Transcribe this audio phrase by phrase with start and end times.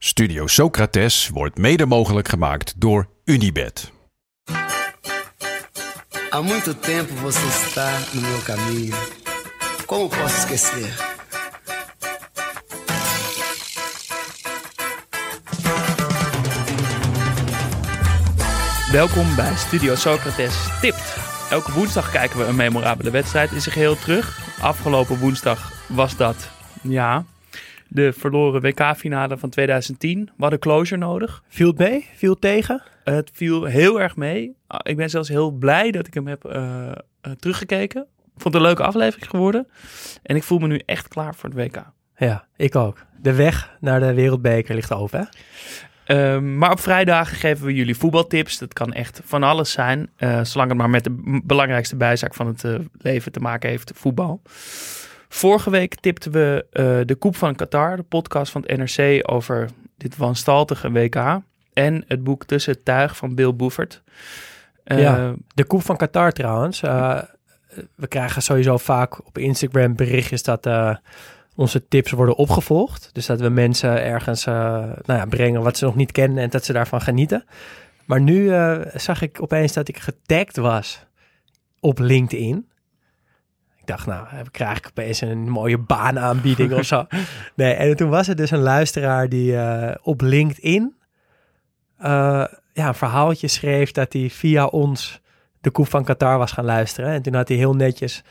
[0.00, 3.92] Studio Socrates wordt mede mogelijk gemaakt door Unibed.
[6.30, 8.96] Há muito tempo você está no meu caminho.
[9.86, 11.16] Como posso esquecer?
[18.92, 21.16] Welkom bij Studio Socrates Tipt.
[21.50, 24.38] Elke woensdag kijken we een memorabele wedstrijd in zijn geheel terug.
[24.60, 26.48] Afgelopen woensdag was dat,
[26.82, 27.24] ja,
[27.88, 30.24] de verloren WK-finale van 2010.
[30.24, 31.42] We hadden closure nodig.
[31.48, 32.06] Viel het mee?
[32.14, 32.82] Viel het tegen?
[33.04, 34.56] Het viel heel erg mee.
[34.66, 38.06] Ah, Ik ben zelfs heel blij dat ik hem heb eh, eh, teruggekeken.
[38.36, 39.66] Vond het een leuke aflevering geworden.
[40.22, 41.82] En ik voel me nu echt klaar voor het WK.
[42.16, 43.04] Ja, ik ook.
[43.20, 45.24] De weg naar de wereldbeker ligt open, hè?
[46.04, 48.58] Ehm, maar op vrijdagen geven we jullie voetbaltips.
[48.58, 50.10] Dat kan echt van alles zijn.
[50.16, 52.64] eh, zolang het maar met de belangrijkste bijzaak van het
[52.98, 54.42] leven te maken heeft, voetbal.
[55.28, 59.68] Vorige week tipten we eh, de Koep van Qatar, de podcast van het NRC over
[59.96, 61.40] dit wanstaltige WK.
[61.72, 64.02] En het boek Tussen Tuig van Bill Boefert.
[64.84, 65.30] Eh.
[65.54, 66.82] De koep van Qatar trouwens.
[66.82, 67.18] eh,
[67.94, 70.68] we krijgen sowieso vaak op Instagram berichtjes dat
[71.56, 73.10] onze tips worden opgevolgd.
[73.12, 76.64] Dus dat we mensen ergens nou ja, brengen wat ze nog niet kennen en dat
[76.64, 77.44] ze daarvan genieten.
[78.06, 78.52] Maar nu
[78.94, 81.06] zag ik opeens dat ik getagd was
[81.80, 82.68] op LinkedIn.
[83.88, 87.06] Dacht, nou, krijg ik opeens een mooie baanaanbieding of zo.
[87.54, 90.96] Nee, en toen was er dus een luisteraar die eh, op LinkedIn
[91.98, 95.20] eh, ja, een verhaaltje schreef dat hij via ons
[95.60, 97.10] de Koep van Qatar was gaan luisteren.
[97.10, 98.22] En toen had hij heel netjes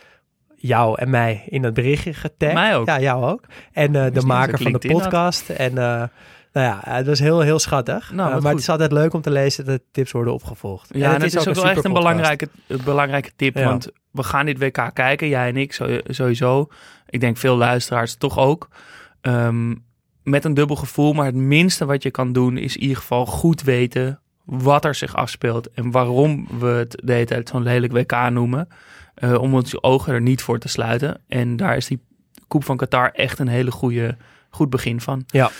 [0.56, 2.54] jou en mij in dat berichtje getagd.
[2.54, 2.88] Mij ook.
[2.88, 3.44] Ja, jou ook.
[3.72, 4.98] En eh, de maker van de had.
[4.98, 5.50] podcast.
[5.50, 6.04] En eh,
[6.58, 8.12] nou ja, het was heel, heel schattig.
[8.12, 8.50] Nou, Eh, maar goed.
[8.52, 10.90] het is altijd leuk om te lezen dat tips worden opgevolgd.
[10.94, 13.56] Ja, en het is ook, wel echt een belangrijke, een belangrijke tip.
[13.58, 13.64] Ja.
[13.64, 16.68] Want we gaan dit WK kijken, jij en ik sowieso.
[17.10, 18.68] Ik denk veel luisteraars toch ook.
[19.22, 19.76] Ehm,
[20.24, 21.14] met een dubbel gevoel.
[21.14, 24.96] Maar het minste wat je kan doen is in ieder geval goed weten wat er
[24.96, 25.72] zich afspeelt.
[25.72, 28.68] En waarom we het de hele tijd zo'n lelijk WK noemen.
[29.14, 31.22] eh, om onze ogen er niet voor te sluiten.
[31.28, 32.00] En daar is die
[32.48, 34.18] Koep van Qatar echt een hele goede,
[34.50, 35.24] goed begin van.
[35.28, 35.52] Ja.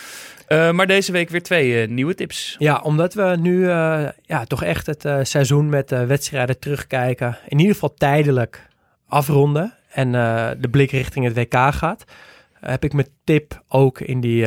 [0.48, 2.56] Eh, maar deze week weer twee eh, nieuwe tips.
[2.58, 7.38] Ja, omdat we nu eh, ja, toch echt het seizoen met wedstrijden terugkijken.
[7.48, 8.68] In ieder geval tijdelijk
[9.06, 9.74] afronden.
[9.88, 10.12] En
[10.60, 12.04] de blik richting het WK gaat.
[12.52, 14.40] Heb ik mijn tip ook in die,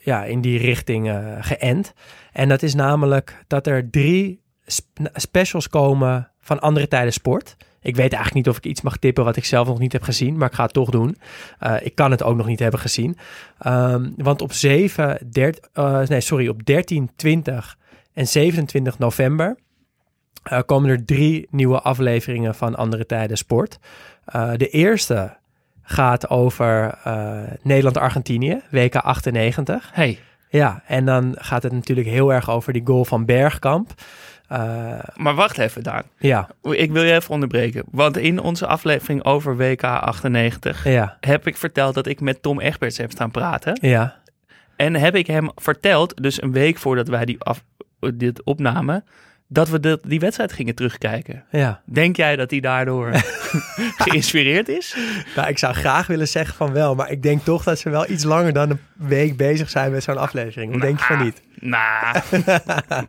[0.00, 1.92] ja, in die richting geënt.
[2.32, 7.56] En dat is namelijk dat er drie sp- specials komen van andere tijden sport.
[7.84, 10.02] Ik weet eigenlijk niet of ik iets mag tippen wat ik zelf nog niet heb
[10.02, 11.16] gezien, maar ik ga het toch doen.
[11.58, 13.16] Eh, ik kan het ook nog niet hebben gezien.
[13.58, 17.78] Ehm, want op 7, 13, eh, nee, sorry, op 13, 20
[18.12, 19.56] en 27 november
[20.42, 23.78] eh, komen er drie nieuwe afleveringen van Andere Tijden Sport.
[24.56, 25.36] De eerste
[25.82, 26.98] gaat over
[27.62, 29.90] Nederland-Argentinië, WK 98.
[29.92, 30.18] Hey,
[30.48, 33.94] Ja, en dan gaat het natuurlijk heel erg over die goal van Bergkamp.
[34.48, 36.02] Eh, maar wacht even, Daan.
[36.18, 37.84] ja, Ik wil je even onderbreken.
[37.90, 42.60] Want in onze aflevering over WK 98 ja, heb ik verteld dat ik met Tom
[42.60, 43.78] Egberts heb staan praten.
[43.80, 44.22] ja.
[44.76, 47.64] En heb ik hem verteld, dus een week voordat wij die af,
[48.14, 49.04] dit opnamen,
[49.48, 51.44] dat we de, die wedstrijd gingen terugkijken.
[51.50, 51.82] ja.
[51.84, 53.10] Denk jij dat hij daardoor
[54.04, 54.96] geïnspireerd is?
[55.36, 58.10] Nou, ik zou graag willen zeggen van wel, maar ik denk toch dat ze wel
[58.10, 60.70] iets langer dan een week bezig zijn met zo'n aflevering.
[60.70, 61.42] Hoe denk je van niet?
[61.60, 62.20] Nou,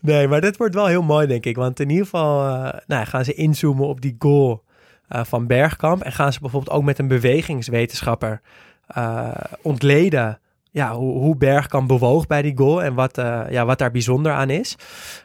[0.00, 1.56] Nee, maar dit wordt wel heel mooi, denk ik.
[1.56, 4.64] Want in ieder geval eh, nou, gaan ze inzoomen op die goal
[5.08, 6.02] eh, van Bergkamp.
[6.02, 8.40] En gaan ze bijvoorbeeld ook met een bewegingswetenschapper
[8.86, 9.30] eh,
[9.62, 10.38] ontleden
[10.78, 14.32] ja, hoe, hoe Bergkamp bewoog bij die goal en wat, eh, ja, wat daar bijzonder
[14.32, 14.76] aan is.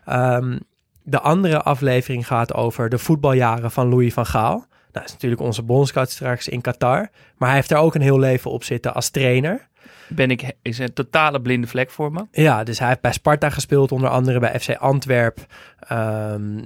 [0.06, 0.58] Ehm,
[1.04, 4.56] de andere aflevering gaat over de voetbaljaren van Louis van Gaal.
[4.58, 7.10] Nou, dat is natuurlijk onze bondscoach straks in Qatar.
[7.38, 9.68] Maar hij heeft daar ook een heel leven op zitten als trainer.
[10.08, 12.26] ben ik, is een totale blinde vlek voor me.
[12.32, 15.40] Ja, dus hij heeft bij Sparta gespeeld, onder andere bij FC Antwerp.
[15.80, 16.66] ehm,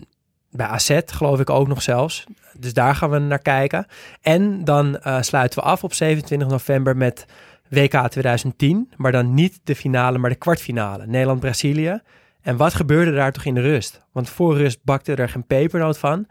[0.51, 2.23] bij AZ geloof ik ook nog zelfs.
[2.59, 3.85] Dus daar gaan we naar kijken.
[4.21, 7.25] En dan eh, sluiten we af op 27 november met
[7.69, 8.91] WK 2010.
[8.95, 11.05] Maar dan niet de finale, maar de kwartfinale.
[11.05, 12.01] Nederland-Brazilië.
[12.41, 14.05] En wat gebeurde daar toch in de rust?
[14.11, 16.27] Want voor rust bakte er geen pepernoot van.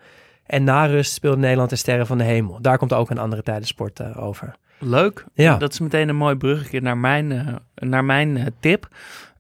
[0.47, 2.61] En na rust speelde Nederland de Sterren van de Hemel.
[2.61, 4.55] Daar komt ook een andere tijdensport eh, over.
[4.79, 5.25] Leuk.
[5.35, 5.57] Ja.
[5.57, 8.89] Dat is meteen een mooi bruggetje naar mijn, eh, naar mijn eh, tip.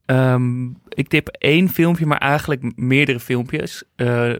[0.07, 3.85] Ehm, ik tip één filmpje, maar eigenlijk meerdere filmpjes.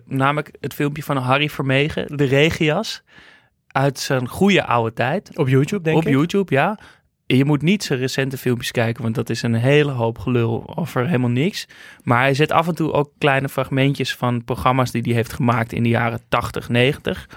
[0.05, 3.03] Namelijk het filmpje van Harry Vermegen, de regias.
[3.67, 5.39] Uit zijn goede oude tijd.
[5.39, 6.13] Op YouTube, denk op ik.
[6.13, 6.79] YouTube, ja.
[7.27, 11.07] Je moet niet zijn recente filmpjes kijken, want dat is een hele hoop gelul over
[11.07, 11.67] helemaal niks.
[12.03, 15.73] Maar hij zet af en toe ook kleine fragmentjes van programma's die hij heeft gemaakt
[15.73, 17.29] in de jaren 80, 90.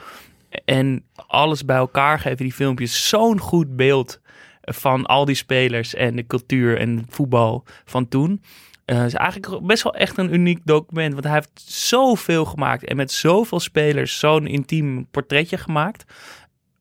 [0.65, 4.19] En alles bij elkaar geven die filmpjes zo'n goed beeld
[4.62, 8.41] van al die spelers en de cultuur en voetbal van toen.
[8.86, 11.13] Eh, Het is eigenlijk best wel echt een uniek document.
[11.13, 12.83] Want hij heeft zoveel gemaakt.
[12.86, 16.13] En met zoveel spelers zo'n intiem portretje gemaakt.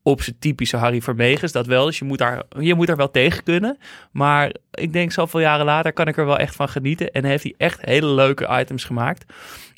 [0.08, 1.84] Op zijn typische Harry Vermegens, dat wel.
[1.84, 3.78] Dus je moet, daar, je moet daar wel tegen kunnen.
[4.12, 7.10] Maar ik denk zoveel jaren later kan ik er wel echt van genieten.
[7.10, 9.32] En heeft hij echt hele leuke items gemaakt.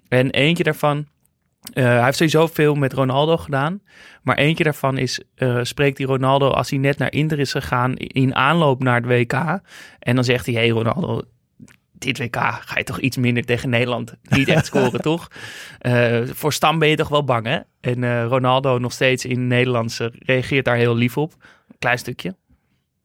[0.09, 1.07] En eentje daarvan...
[1.73, 3.83] eh, hij heeft sowieso veel met Ronaldo gedaan.
[4.23, 7.97] Maar eentje daarvan is, eh, spreekt hij Ronaldo als hij net naar Inter is gegaan
[7.97, 9.61] in aanloop naar het WK.
[9.99, 11.23] En dan zegt hij, hey Ronaldo,
[12.01, 15.29] dit WK ga je toch iets minder tegen Nederland niet echt scoren, toch?
[15.79, 17.59] Eh, voor Stam ben je toch wel bang, hè?
[17.81, 21.33] En eh, Ronaldo nog steeds in het Nederlands eh, reageert daar heel lief op.
[21.79, 22.35] Klein stukje.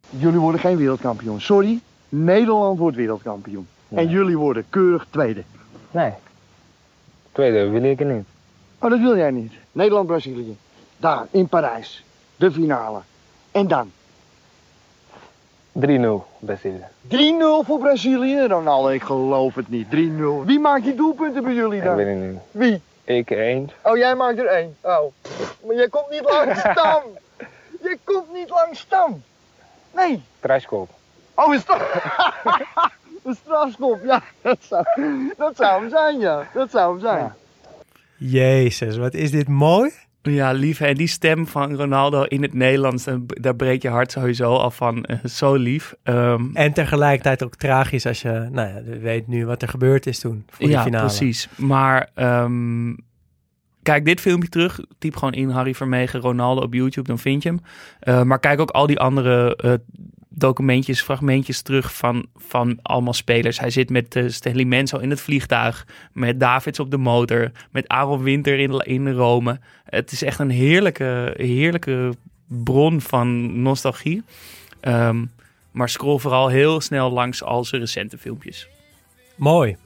[0.10, 1.42] Jullie worden geen wereldkampioen.
[1.42, 3.68] Sorry, Nederland wordt wereldkampioen.
[3.90, 5.44] En jullie worden keurig tweede.
[5.92, 6.12] Nee.
[7.32, 8.26] Tweede wil ik er niet.
[8.80, 9.54] Oh, dat wil jij niet.
[9.72, 10.58] Nederland-Brazilië.
[10.98, 12.04] Daar, in Parijs.
[12.36, 13.00] De finale.
[13.52, 13.92] En dan?
[15.80, 16.86] 3-0 Brazilië.
[17.08, 18.46] 3-0 voor Brazilië.
[18.48, 19.88] Ronaldo, ik geloof het niet.
[19.88, 20.46] 3-0.
[20.46, 21.96] Wie maakt die doelpunten bij jullie Ik dan?
[21.96, 22.40] weet het niet.
[22.52, 22.82] Wie?
[23.04, 23.70] Ik één.
[23.82, 24.76] Oh, jij maakt er één.
[24.82, 25.04] Oh.
[25.66, 27.02] Maar jij komt niet langs stam.
[27.82, 29.24] Je komt niet langs stam.
[29.96, 30.24] Nee.
[30.40, 30.90] Kruiskop.
[31.34, 32.04] Oh, een straf.
[33.26, 34.00] een strafschop.
[34.04, 34.86] Ja, dat zou,
[35.38, 36.48] dat zou hem zijn, ja.
[36.54, 37.20] Dat zou hem zijn.
[37.20, 37.36] Ja.
[38.18, 39.92] Jezus, wat is dit mooi.
[40.32, 40.80] Ja, lief.
[40.80, 45.04] En die stem van Ronaldo in het Nederlands, daar breekt je hart sowieso al van.
[45.06, 45.94] Eh, zo lief.
[46.04, 50.20] Ehm, En tegelijkertijd ook tragisch als je nou ja, weet nu wat er gebeurd is
[50.20, 51.06] toen voor ja, finale.
[51.06, 51.50] precies.
[51.56, 52.94] Maar ehm,
[53.84, 54.80] kijk dit filmpje terug.
[54.98, 57.60] Typ gewoon in Harry Vermegen Ronaldo op YouTube, dan vind je hem.
[58.00, 59.74] Eh, maar kijk ook al die andere eh,
[60.36, 63.60] documentjes, fragmentjes terug van, van allemaal spelers.
[63.60, 67.88] Hij zit met uh, Stanley Menzo in het vliegtuig, met Davids op de motor, met
[67.88, 69.60] Aaron Winter in, in Rome.
[69.84, 72.14] Het is echt een heerlijke, heerlijke
[72.48, 74.24] bron van nostalgie.
[74.80, 75.26] Ehm,
[75.72, 78.68] maar scroll vooral heel snel langs al zijn recente filmpjes.
[79.36, 79.78] Mooi.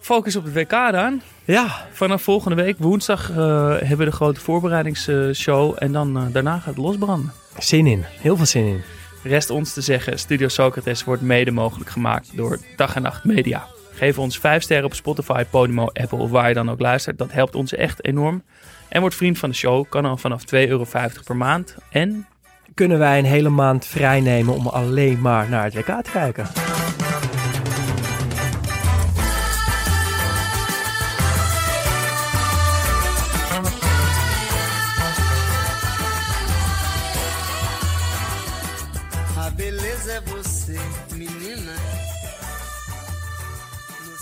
[0.00, 1.20] Focus op het WK dan.
[1.44, 3.36] Ja, Vanaf volgende week, woensdag, eh,
[3.68, 5.76] hebben we de grote voorbereidingsshow.
[5.78, 7.32] En dan eh, daarna gaat het losbranden.
[7.58, 8.04] zin in.
[8.20, 8.97] Heel veel zin in.
[9.28, 13.66] Rest ons te zeggen, Studio Socrates wordt mede mogelijk gemaakt door Dag en Nacht Media.
[13.92, 17.18] Geef ons 5 sterren op Spotify, Podimo, Apple of waar je dan ook luistert.
[17.18, 18.42] Dat helpt ons echt enorm.
[18.88, 20.86] En word vriend van de show, kan al vanaf 2,50 euro
[21.24, 21.76] per maand.
[21.90, 22.26] En
[22.74, 26.67] Kunnen wij een hele maand vrij nemen om alleen maar naar het WK te kijken?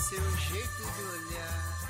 [0.09, 1.86] Seu jeito de olhar.